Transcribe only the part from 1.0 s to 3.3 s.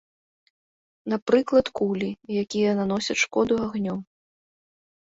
Напрыклад, кулі, якія наносяць